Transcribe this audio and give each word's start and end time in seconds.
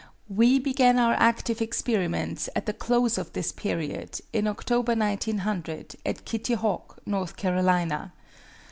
We 0.29 0.57
began 0.57 0.97
our 0.97 1.13
active 1.13 1.61
experiments 1.61 2.49
at 2.55 2.65
the 2.65 2.73
close 2.73 3.19
of 3.19 3.33
this 3.33 3.51
period, 3.51 4.19
in 4.33 4.47
October, 4.47 4.95
1900, 4.95 5.95
at 6.03 6.25
Kitty 6.25 6.55
Hawk, 6.55 6.97
North 7.05 7.35
Carolina. 7.35 8.11